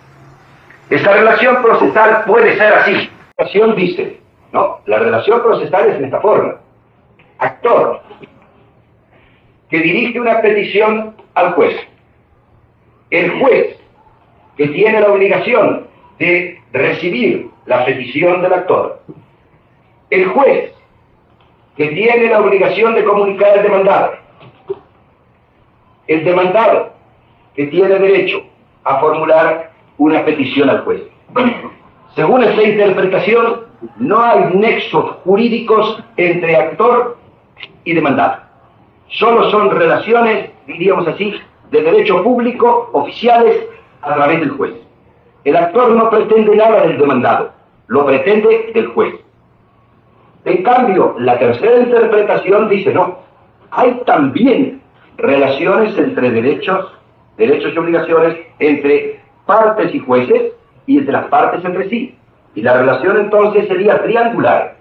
[0.94, 3.10] Esa relación procesal puede ser así.
[3.36, 4.20] La relación dice,
[4.52, 6.60] no, la relación procesal es de esta forma.
[7.40, 8.02] Actor
[9.72, 11.76] que dirige una petición al juez.
[13.10, 13.76] El juez
[14.56, 15.88] que tiene la obligación
[16.20, 19.02] de recibir la petición del actor.
[20.12, 20.74] El juez
[21.76, 24.14] que tiene la obligación de comunicar al demandado
[26.08, 26.94] el demandado
[27.56, 28.44] que tiene derecho
[28.84, 29.73] a formular
[30.04, 31.02] una petición al juez.
[32.16, 33.62] Según esta interpretación,
[33.98, 37.18] no hay nexos jurídicos entre actor
[37.86, 38.44] y demandado.
[39.08, 41.34] Solo son relaciones, diríamos así,
[41.72, 43.66] de derecho público, oficiales,
[44.02, 44.74] a través del juez.
[45.46, 47.52] El actor no pretende nada del demandado,
[47.88, 49.16] lo pretende del juez.
[50.44, 53.20] En cambio, la tercera interpretación dice no,
[53.72, 54.82] hay también
[55.16, 56.92] relaciones entre derechos,
[57.38, 60.54] derechos y obligaciones entre partes y jueces
[60.86, 62.18] y entre las partes entre sí.
[62.56, 64.76] Y la relación entonces sería triangular.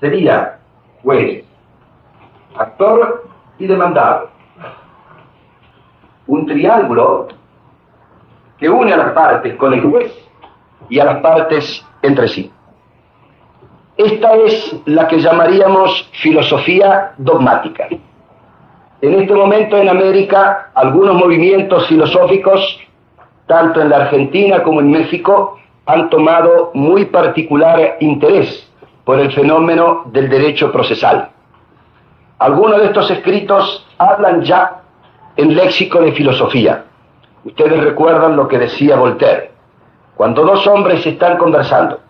[0.00, 0.58] Sería
[1.02, 1.44] juez,
[2.56, 3.24] actor
[3.58, 4.30] y demandado.
[6.26, 7.28] Un triángulo
[8.58, 10.12] que une a las partes con el juez
[10.88, 12.52] y a las partes entre sí.
[13.96, 17.88] Esta es la que llamaríamos filosofía dogmática.
[19.00, 22.80] En este momento en América, algunos movimientos filosóficos,
[23.46, 28.68] tanto en la Argentina como en México, han tomado muy particular interés
[29.04, 31.30] por el fenómeno del derecho procesal.
[32.38, 34.82] Algunos de estos escritos hablan ya
[35.36, 36.84] en léxico de filosofía.
[37.44, 39.50] Ustedes recuerdan lo que decía Voltaire.
[40.16, 42.00] Cuando dos hombres están conversando,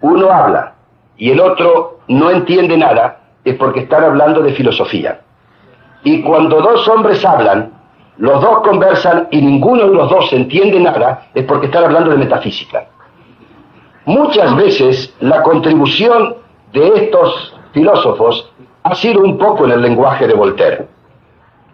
[0.00, 0.74] uno habla
[1.16, 5.20] y el otro no entiende nada, es porque están hablando de filosofía.
[6.04, 7.72] Y cuando dos hombres hablan,
[8.18, 12.16] los dos conversan y ninguno de los dos entiende nada, es porque están hablando de
[12.16, 12.88] metafísica.
[14.06, 16.36] Muchas veces la contribución
[16.72, 18.52] de estos filósofos
[18.82, 20.88] ha sido un poco en el lenguaje de Voltaire.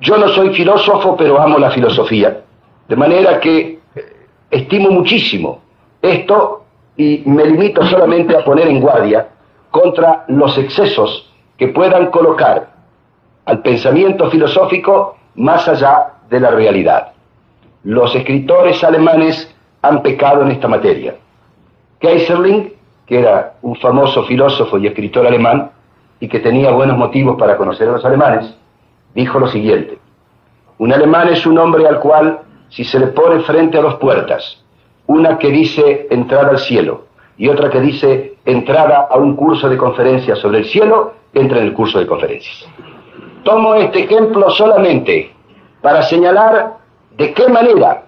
[0.01, 2.43] Yo no soy filósofo, pero amo la filosofía,
[2.89, 5.61] de manera que eh, estimo muchísimo
[6.03, 6.65] esto
[6.97, 9.29] y me limito solamente a poner en guardia
[9.71, 12.69] contra los excesos que puedan colocar
[13.47, 17.13] al pensamiento filosófico más allá de la realidad.
[17.83, 21.17] Los escritores alemanes han pecado en esta materia.
[22.01, 22.73] Kaiserling,
[23.07, 25.71] que era un famoso filósofo y escritor alemán
[26.21, 28.55] y que tenía buenos motivos para conocer a los alemanes,
[29.15, 29.99] dijo lo siguiente,
[30.79, 34.65] un alemán es un hombre al cual, si se le pone frente a dos puertas,
[35.07, 37.05] una que dice entrada al cielo
[37.37, 41.65] y otra que dice entrada a un curso de conferencias sobre el cielo, entra en
[41.65, 42.67] el curso de conferencias.
[43.45, 45.33] Tomo este ejemplo solamente
[45.85, 46.79] para señalar
[47.15, 48.05] de qué manera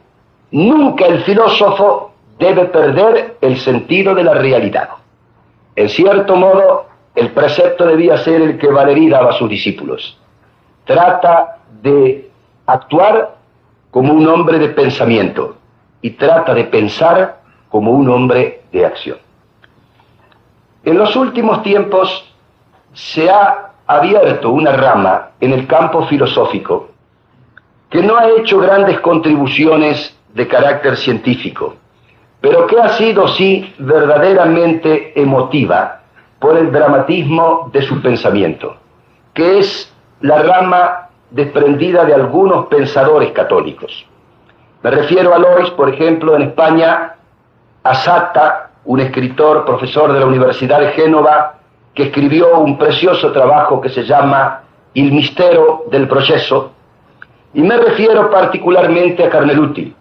[0.51, 4.89] nunca el filósofo debe perder el sentido de la realidad.
[5.75, 10.19] En cierto modo, el precepto debía ser el que Valerí daba a sus discípulos.
[10.87, 12.31] Trata de
[12.65, 13.37] actuar
[13.91, 15.57] como un hombre de pensamiento
[16.01, 19.19] y trata de pensar como un hombre de acción.
[20.83, 22.33] En los últimos tiempos
[22.95, 26.95] se ha abierto una rama en el campo filosófico
[27.90, 31.75] que no ha hecho grandes contribuciones de carácter científico,
[32.40, 36.01] pero que ha sido sí verdaderamente emotiva
[36.38, 38.77] por el dramatismo de su pensamiento,
[39.33, 44.07] que es la rama desprendida de algunos pensadores católicos.
[44.83, 47.14] Me refiero a Lois, por ejemplo, en España,
[47.83, 51.55] a Sata, un escritor, profesor de la Universidad de Génova,
[51.94, 54.62] que escribió un precioso trabajo que se llama
[54.94, 56.72] Il mistero del proceso,
[57.57, 59.95] y me refiero particularmente a Carneluti,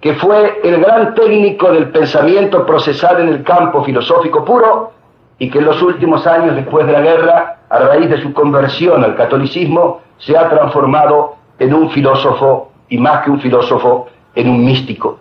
[0.00, 4.92] que fue el gran técnico del pensamiento procesal en el campo filosófico puro
[5.38, 9.04] y que en los últimos años después de la guerra, a raíz de su conversión
[9.04, 14.64] al catolicismo, se ha transformado en un filósofo y más que un filósofo, en un
[14.64, 15.18] místico.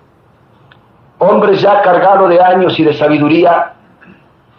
[1.19, 3.73] Hombre ya cargado de años y de sabiduría,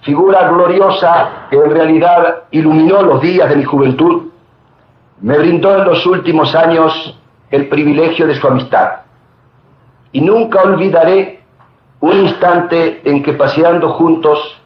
[0.03, 4.34] figura gloriosa que en realidad iluminó los días de mi juventud,
[5.21, 7.19] me brindó en los últimos años
[7.51, 9.01] el privilegio de su amistad.
[10.13, 11.43] Y nunca olvidaré
[12.01, 14.61] un instante en que paseando juntos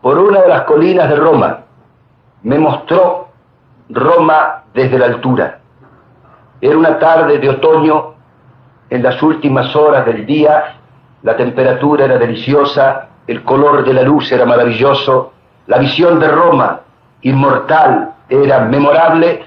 [0.00, 1.60] por una de las colinas de Roma,
[2.42, 3.28] me mostró
[3.90, 5.60] Roma desde la altura.
[6.60, 8.14] Era una tarde de otoño,
[8.90, 10.76] en las últimas horas del día,
[11.22, 15.32] la temperatura era deliciosa, el color de la luz era maravilloso,
[15.66, 16.80] la visión de Roma,
[17.22, 19.44] inmortal, era memorable,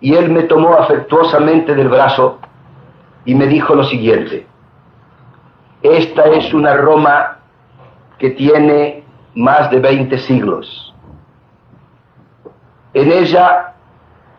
[0.00, 2.38] y él me tomó afectuosamente del brazo
[3.24, 4.46] y me dijo lo siguiente,
[5.82, 7.38] esta es una Roma
[8.18, 10.94] que tiene más de 20 siglos.
[12.92, 13.74] En ella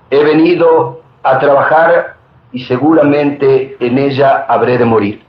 [0.09, 2.17] he venido a trabajar
[2.51, 5.23] y seguramente en ella habré de morir.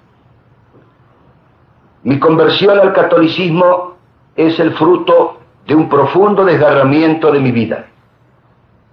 [2.03, 3.95] Mi conversión al catolicismo
[4.35, 7.87] es el fruto de un profundo desgarramiento de mi vida.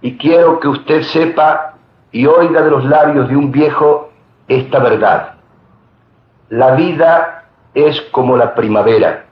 [0.02, 1.74] Y quiero que usted sepa
[2.12, 4.10] y oiga de los labios de un viejo
[4.48, 5.34] esta verdad.
[6.48, 9.26] La vida es como la primavera,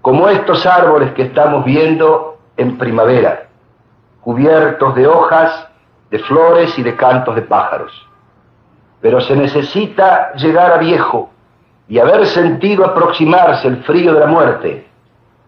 [0.00, 3.48] como estos árboles que estamos viendo en primavera,
[4.20, 5.68] cubiertos de hojas
[6.10, 8.08] de flores y de cantos de pájaros.
[9.00, 11.30] Pero se necesita llegar a viejo
[11.88, 14.86] y haber sentido aproximarse el frío de la muerte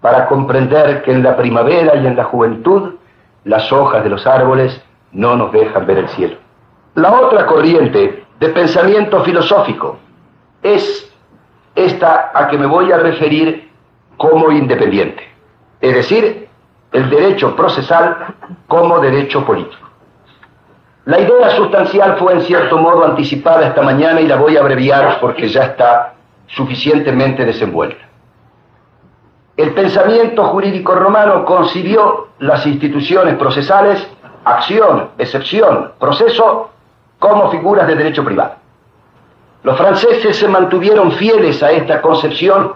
[0.00, 2.94] para comprender que en la primavera y en la juventud
[3.48, 4.80] las hojas de los árboles
[5.12, 6.36] no nos dejan ver el cielo.
[6.94, 9.96] La otra corriente de pensamiento filosófico
[10.62, 11.10] es
[11.74, 13.70] esta a que me voy a referir
[14.18, 15.22] como independiente,
[15.80, 16.48] es decir,
[16.92, 18.34] el derecho procesal
[18.66, 19.88] como derecho político.
[21.06, 25.20] La idea sustancial fue en cierto modo anticipada esta mañana y la voy a abreviar
[25.20, 26.14] porque ya está
[26.48, 28.07] suficientemente desenvuelta.
[29.58, 34.06] El pensamiento jurídico romano concibió las instituciones procesales,
[34.44, 36.70] acción, excepción, proceso,
[37.18, 38.52] como figuras de derecho privado.
[39.64, 42.74] Los franceses se mantuvieron fieles a esta concepción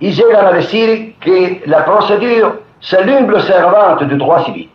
[0.00, 4.68] y llegan a decir que la procédure c'est l'humble servante du droit civil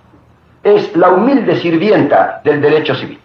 [0.64, 3.20] es la humilde sirvienta del derecho civil.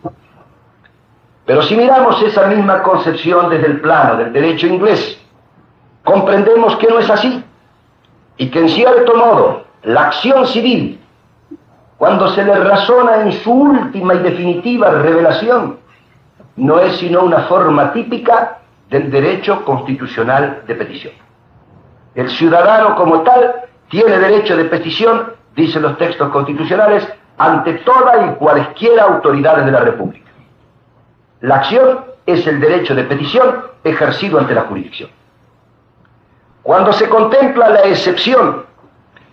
[1.47, 5.21] Pero si miramos esa misma concepción desde el plano del derecho inglés,
[6.03, 7.45] comprendemos que no es así
[8.37, 11.01] y que en cierto modo la acción civil,
[11.97, 15.79] cuando se le razona en su última y definitiva revelación,
[16.57, 18.59] no es sino una forma típica
[18.89, 21.15] del derecho constitucional de petición.
[22.15, 23.55] El ciudadano como tal
[23.89, 27.07] tiene derecho de petición, dicen los textos constitucionales,
[27.39, 30.31] ante todas y cualesquiera autoridades de la República.
[31.41, 35.11] La acción es el derecho de petición ejercido ante la jurisdicción.
[36.65, 38.65] Cuando se contempla la excepción,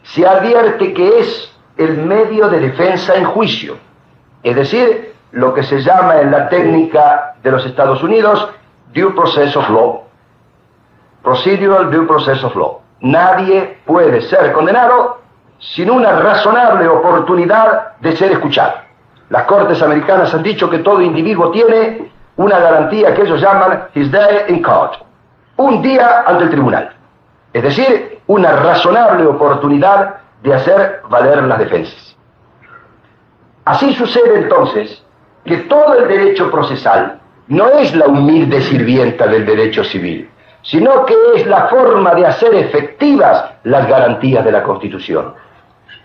[0.03, 3.77] se advierte que es el medio de defensa en juicio,
[4.43, 8.49] es decir, lo que se llama en la técnica de los Estados Unidos
[8.93, 10.03] due process of law,
[11.23, 12.81] procedural due process of law.
[12.99, 15.21] Nadie puede ser condenado
[15.57, 18.73] sin una razonable oportunidad de ser escuchado.
[19.29, 24.11] Las cortes americanas han dicho que todo individuo tiene una garantía que ellos llaman his
[24.11, 24.95] day in court,
[25.55, 26.93] un día ante el tribunal,
[27.53, 32.15] es decir, una razonable oportunidad de hacer valer las defensas.
[33.65, 35.03] Así sucede entonces
[35.45, 40.29] que todo el derecho procesal no es la humilde sirvienta del derecho civil,
[40.61, 45.33] sino que es la forma de hacer efectivas las garantías de la Constitución.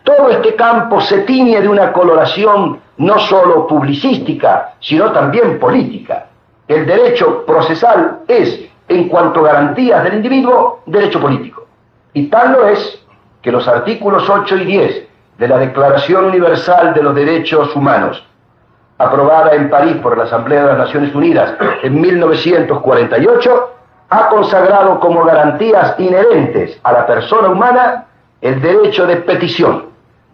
[0.03, 6.27] Todo este campo se tiñe de una coloración no sólo publicística, sino también política.
[6.69, 11.67] El derecho procesal es, en cuanto a garantías del individuo, derecho político.
[12.13, 13.05] Y tal lo es
[13.43, 15.09] que los artículos 8 y 10
[15.39, 18.27] de la Declaración Universal de los Derechos Humanos,
[18.99, 23.71] aprobada en París por la Asamblea de las Naciones Unidas en 1948,
[24.09, 28.07] ha consagrado como garantías inherentes a la persona humana
[28.41, 29.87] el derecho de petición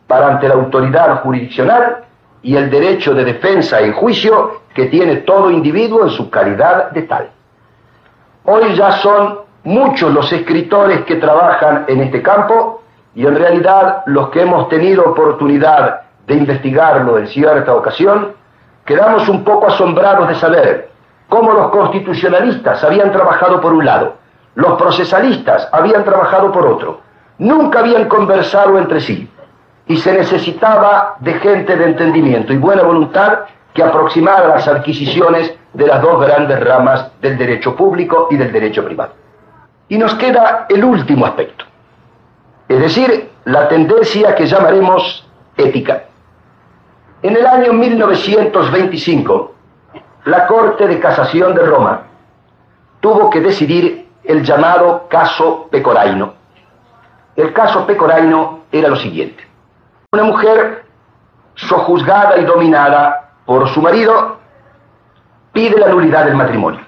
[0.06, 2.04] para ante la autoridad jurisdiccional
[2.42, 7.02] y el derecho de defensa en juicio que tiene todo individuo en su calidad de
[7.02, 7.30] tal.
[8.44, 12.82] Hoy ya son muchos los escritores que trabajan en este campo
[13.14, 18.32] y en realidad los que hemos tenido oportunidad de investigarlo en cierta ocasión,
[18.84, 20.90] quedamos un poco asombrados de saber
[21.28, 24.16] cómo los constitucionalistas habían trabajado por un lado,
[24.56, 27.00] los procesalistas habían trabajado por otro,
[27.38, 29.30] nunca habían conversado entre sí
[29.86, 33.40] y se necesitaba de gente de entendimiento y buena voluntad
[33.72, 38.84] que aproximara las adquisiciones de las dos grandes ramas del derecho público y del derecho
[38.84, 39.12] privado.
[39.88, 41.64] Y nos queda el último aspecto,
[42.68, 46.04] es decir, la tendencia que llamaremos ética.
[47.22, 49.54] En el año 1925,
[50.24, 52.02] la Corte de Casación de Roma
[53.00, 56.34] tuvo que decidir el llamado caso Pecoraino.
[57.34, 59.44] El caso Pecoraino era lo siguiente.
[60.12, 60.84] Una mujer
[61.54, 64.41] sojuzgada y dominada por su marido
[65.52, 66.80] pide la nulidad del matrimonio.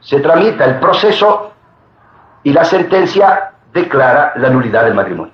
[0.00, 1.52] Se tramita el proceso
[2.42, 5.32] y la sentencia declara la nulidad del matrimonio.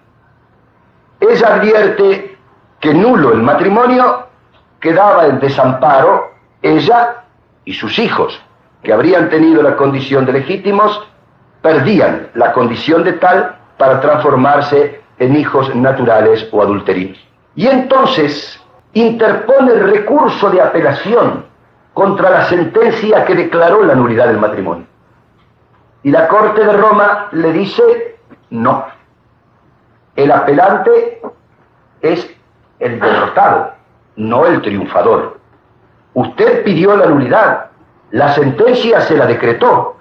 [1.20, 2.36] Ella advierte
[2.80, 4.26] que nulo el matrimonio
[4.80, 6.32] quedaba en desamparo
[6.62, 7.24] ella
[7.64, 8.40] y sus hijos,
[8.82, 11.08] que habrían tenido la condición de legítimos,
[11.62, 17.18] perdían la condición de tal para transformarse en hijos naturales o adulterinos.
[17.56, 18.62] Y entonces
[18.92, 21.47] interpone el recurso de apelación
[21.98, 24.86] contra la sentencia que declaró la nulidad del matrimonio.
[26.04, 28.20] Y la Corte de Roma le dice,
[28.50, 28.84] no,
[30.14, 31.20] el apelante
[32.00, 32.32] es
[32.78, 33.72] el derrotado,
[34.14, 35.40] no el triunfador.
[36.14, 37.70] Usted pidió la nulidad,
[38.12, 39.96] la sentencia se la decretó,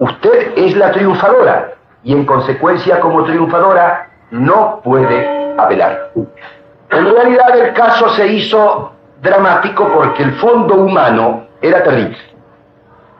[0.00, 6.10] usted es la triunfadora y en consecuencia como triunfadora no puede apelar.
[6.90, 12.18] En realidad el caso se hizo dramático porque el fondo humano era terrible.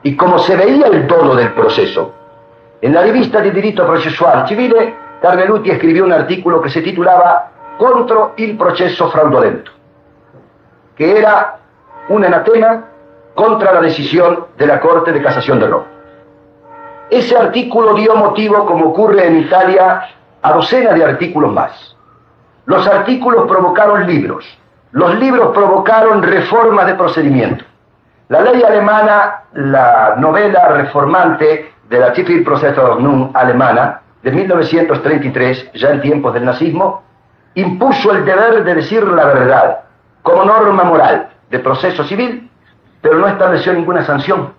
[0.03, 2.13] Y como se veía el tono del proceso,
[2.81, 8.33] en la revista de Diritto Processuale Civile, Carneluti escribió un artículo que se titulaba Contro
[8.37, 9.71] il processo fraudolento,
[10.95, 11.57] que era
[12.09, 12.85] un anatema
[13.35, 15.85] contra la decisión de la Corte de Casación de Roma.
[17.09, 20.09] Ese artículo dio motivo, como ocurre en Italia,
[20.41, 21.95] a docenas de artículos más.
[22.65, 24.45] Los artículos provocaron libros,
[24.91, 27.65] los libros provocaron reformas de procedimiento.
[28.29, 36.01] La ley alemana, la novela reformante de la Civil Procedordnung alemana de 1933, ya en
[36.01, 37.03] tiempos del nazismo,
[37.55, 39.79] impuso el deber de decir la verdad
[40.21, 42.49] como norma moral de proceso civil,
[43.01, 44.53] pero no estableció ninguna sanción.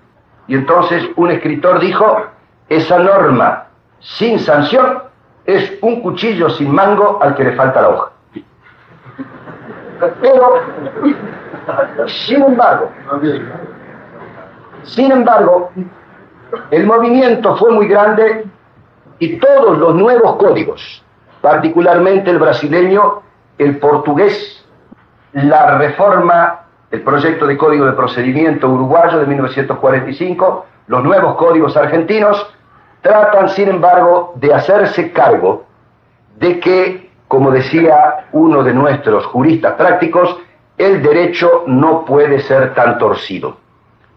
[0.48, 2.26] Y entonces un escritor dijo,
[2.68, 3.66] esa norma
[4.00, 5.04] sin sanción
[5.44, 8.12] es un cuchillo sin mango al que le falta la hoja.
[10.20, 10.55] Pero,
[12.07, 12.90] sin embargo,
[14.84, 15.70] sin embargo,
[16.70, 18.46] el movimiento fue muy grande
[19.18, 21.05] y todos los nuevos códigos,
[21.42, 23.22] particularmente el brasileño,
[23.59, 24.64] el portugués,
[25.32, 32.46] la reforma, el proyecto de código de procedimiento uruguayo de 1945, los nuevos códigos argentinos,
[33.03, 35.64] tratan, sin embargo, de hacerse cargo
[36.36, 40.36] de que, como decía uno de nuestros juristas prácticos,
[40.76, 43.56] el derecho no puede ser tan torcido.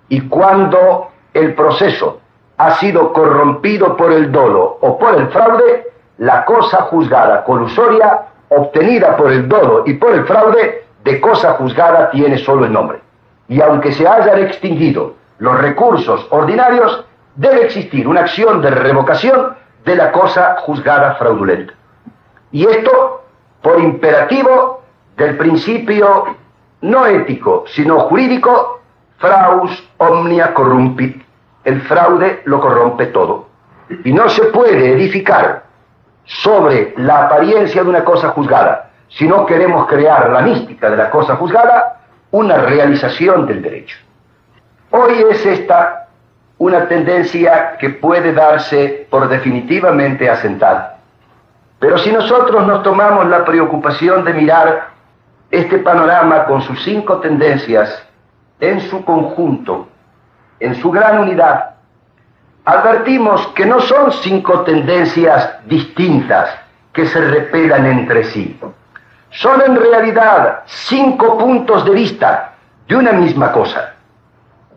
[0.10, 2.22] Y cuando el proceso
[2.58, 9.16] ha sido corrompido por el dolo o por el fraude, la cosa juzgada colusoria, obtenida
[9.16, 13.00] por el dolo y por el fraude, de cosa juzgada tiene solo el nombre.
[13.48, 17.06] Y aunque se hayan extinguido los recursos ordinarios,
[17.36, 19.56] debe existir una acción de revocación
[19.86, 21.76] de la cosa juzgada fraudulenta.
[22.54, 23.24] Y esto
[23.62, 24.84] por imperativo
[25.18, 26.38] del principio
[26.82, 28.82] no ético, sino jurídico,
[29.18, 31.24] fraus omnia corrumpit.
[31.64, 33.48] El fraude lo corrompe todo.
[34.04, 35.64] Y no se puede edificar
[36.26, 41.10] sobre la apariencia de una cosa juzgada, si no queremos crear la mística de la
[41.10, 42.02] cosa juzgada,
[42.32, 43.98] una realización del derecho.
[44.92, 46.08] Hoy es esta
[46.60, 51.00] una tendencia que puede darse por definitivamente asentada.
[51.84, 54.92] Pero si nosotros nos tomamos la preocupación de mirar
[55.52, 58.08] este panorama con sus cinco tendencias
[58.62, 59.90] en su conjunto,
[60.62, 61.72] en su gran unidad,
[62.64, 66.58] advertimos que no son cinco tendencias distintas
[66.94, 68.58] que se repelan entre sí.
[69.32, 72.54] Son en realidad cinco puntos de vista
[72.88, 73.96] de una misma cosa.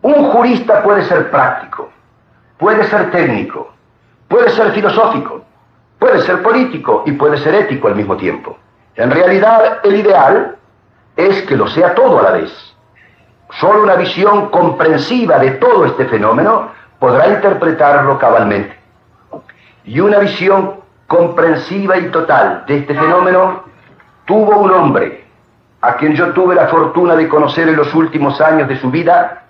[0.01, 1.89] Un jurista puede ser práctico,
[2.57, 3.71] puede ser técnico,
[4.27, 5.46] puede ser filosófico,
[5.99, 8.57] puede ser político y puede ser ético al mismo tiempo.
[8.95, 10.55] En realidad, el ideal
[11.15, 12.75] es que lo sea todo a la vez.
[13.59, 16.69] Solo una visión comprensiva de todo este fenómeno
[16.99, 18.75] podrá interpretarlo cabalmente.
[19.85, 20.75] Y una visión
[21.07, 23.63] comprensiva y total de este fenómeno
[24.25, 25.25] tuvo un hombre,
[25.81, 29.43] a quien yo tuve la fortuna de conocer en los últimos años de su vida,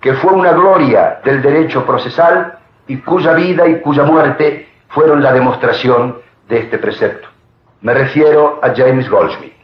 [0.00, 5.32] que fue una gloria del derecho procesal y cuya vida y cuya muerte fueron la
[5.32, 6.18] demostración
[6.48, 7.28] de este precepto.
[7.80, 9.54] Me refiero a James Goldsmith.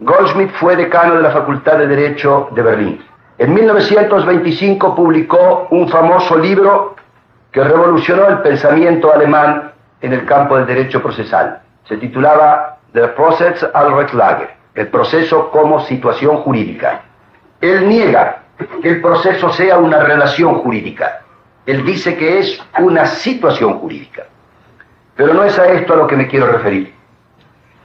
[0.00, 3.04] Goldsmith fue decano de la Facultad de Derecho de Berlín.
[3.38, 6.96] En 1925 publicó un famoso libro
[7.52, 11.60] que revolucionó el pensamiento alemán en el campo del derecho procesal.
[11.84, 17.02] Se titulaba The Process als Rechtslage, el proceso como situación jurídica.
[17.60, 18.42] Él niega
[18.82, 21.20] que el proceso sea una relación jurídica.
[21.66, 24.24] Él dice que es una situación jurídica.
[25.20, 26.94] Pero no es a esto a lo que me quiero referir,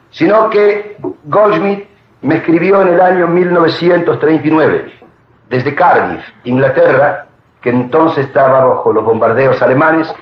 [0.09, 1.85] sino que Goldsmith
[2.21, 4.93] me escribió en el año 1939,
[5.49, 7.25] desde Cardiff, Inglaterra,
[7.59, 10.15] que entonces estaba bajo los bombardeos alemanes,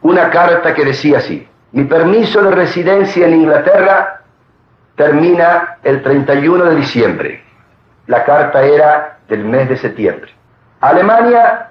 [0.00, 4.22] una carta que decía así, mi permiso de residencia en Inglaterra
[4.96, 7.44] termina el 31 de diciembre.
[8.06, 10.32] La carta era del mes de septiembre.
[10.80, 11.68] Alemania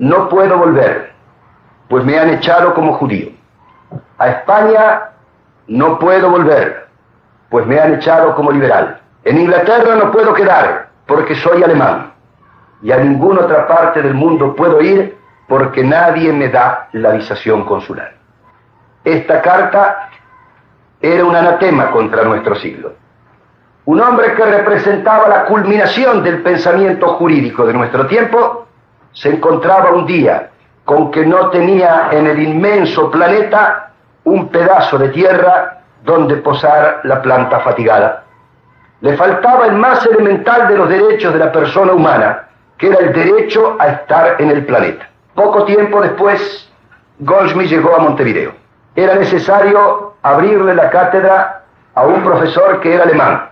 [0.00, 1.12] no puedo volver,
[1.88, 3.33] pues me han echado como judío.
[4.24, 5.10] A España
[5.66, 6.86] no puedo volver,
[7.50, 8.98] pues me han echado como liberal.
[9.22, 12.14] En Inglaterra no puedo quedar, porque soy alemán.
[12.80, 17.66] Y a ninguna otra parte del mundo puedo ir, porque nadie me da la visación
[17.66, 18.14] consular.
[19.04, 20.08] Esta carta
[21.02, 22.94] era un anatema contra nuestro siglo.
[23.84, 28.68] Un hombre que representaba la culminación del pensamiento jurídico de nuestro tiempo,
[29.12, 30.48] se encontraba un día
[30.86, 33.90] con que no tenía en el inmenso planeta
[34.24, 38.24] un pedazo de tierra donde posar la planta fatigada.
[39.00, 42.48] Le faltaba el más elemental de los derechos de la persona humana,
[42.78, 45.08] que era el derecho a estar en el planeta.
[45.34, 46.70] Poco tiempo después,
[47.18, 48.52] Goldsmith llegó a Montevideo.
[48.96, 51.64] Era necesario abrirle la cátedra
[51.94, 53.50] a un profesor que era alemán,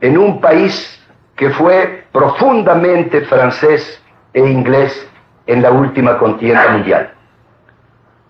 [0.00, 0.96] en un país
[1.36, 5.08] que fue profundamente francés e inglés
[5.46, 7.10] en la última contienda mundial.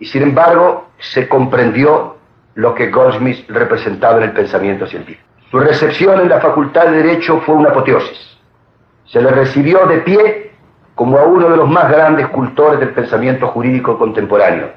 [0.01, 2.17] Y sin embargo, se comprendió
[2.55, 5.23] lo que Goldsmith representaba en el pensamiento científico.
[5.51, 8.39] Su recepción en la Facultad de Derecho fue una apoteosis.
[9.05, 10.53] Se le recibió de pie
[10.95, 14.71] como a uno de los más grandes cultores del pensamiento jurídico contemporáneo,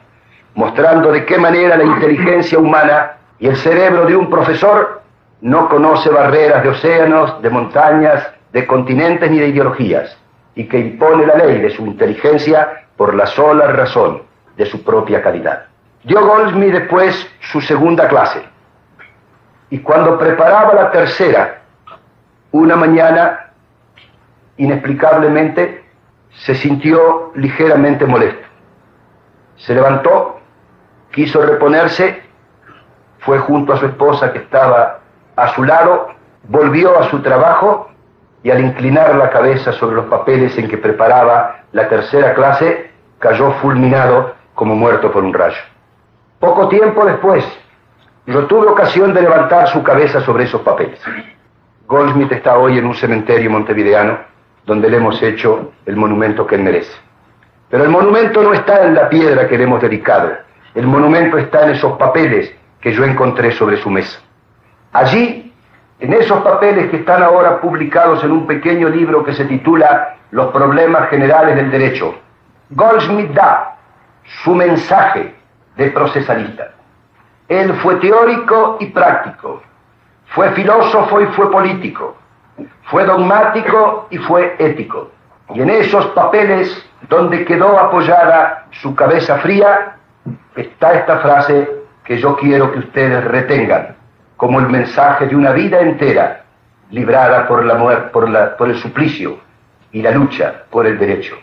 [0.55, 5.03] mostrando de qué manera la inteligencia humana y el cerebro de un profesor
[5.41, 10.17] no conoce barreras de océanos, de montañas, de continentes ni de ideologías,
[10.55, 14.22] y que impone la ley de su inteligencia por la sola razón
[14.57, 15.65] de su propia calidad.
[16.03, 18.43] Dio Goldsmith después su segunda clase,
[19.69, 21.61] y cuando preparaba la tercera,
[22.51, 23.51] una mañana,
[24.57, 25.83] inexplicablemente,
[26.29, 28.45] se sintió ligeramente molesto.
[29.55, 30.39] Se levantó,
[31.11, 32.21] quiso reponerse,
[33.19, 34.99] fue junto a su esposa que estaba
[35.35, 36.09] a su lado,
[36.43, 37.89] volvió a su trabajo
[38.43, 43.53] y al inclinar la cabeza sobre los papeles en que preparaba la tercera clase, cayó
[43.53, 45.61] fulminado como muerto por un rayo.
[46.39, 47.45] Poco tiempo después,
[48.25, 50.97] Yo tuve ocasión de levantar su cabeza sobre esos papeles.
[51.87, 54.17] Goldsmith está hoy en un cementerio montevideano
[54.65, 56.93] donde le hemos hecho el monumento que él merece.
[57.69, 60.31] Pero el monumento no está en la piedra que le hemos dedicado.
[60.73, 64.19] El monumento está en esos papeles que yo encontré sobre su mesa.
[64.93, 65.53] Allí,
[65.99, 70.51] en esos papeles que están ahora publicados en un pequeño libro que se titula Los
[70.51, 72.15] problemas generales del derecho,
[72.69, 73.77] Goldsmith da
[74.43, 75.35] su mensaje
[75.75, 76.71] de procesalista.
[77.47, 79.61] Él fue teórico y práctico,
[80.27, 82.15] fue filósofo y fue político,
[82.83, 85.11] fue dogmático y fue ético.
[85.53, 89.97] Y en esos papeles donde quedó apoyada su cabeza fría
[90.55, 91.69] está esta frase
[92.03, 93.95] que yo quiero que ustedes retengan
[94.37, 96.43] como el mensaje de una vida entera
[96.89, 99.39] librada por, la muerte, por, la, por el suplicio
[99.91, 101.37] y la lucha por el derecho.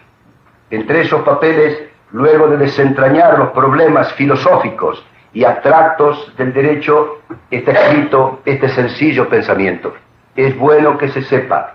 [0.70, 8.40] Entre esos papeles, luego de desentrañar los problemas filosóficos y abstractos del derecho, está escrito
[8.44, 9.94] este sencillo pensamiento.
[10.34, 11.74] Es bueno que se sepa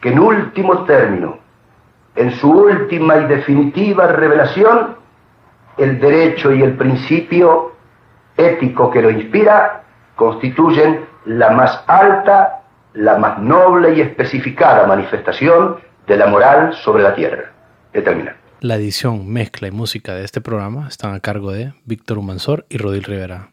[0.00, 1.38] que en último término,
[2.14, 4.96] en su última y definitiva revelación,
[5.76, 7.72] el derecho y el principio
[8.36, 9.82] ético que lo inspira
[10.14, 12.62] constituyen la más alta,
[12.94, 17.52] la más noble y especificada manifestación de la moral sobre la tierra.
[17.92, 18.45] He.
[18.60, 22.78] La edición, mezcla y música de este programa están a cargo de Víctor Humansor y
[22.78, 23.50] Rodil Rivera.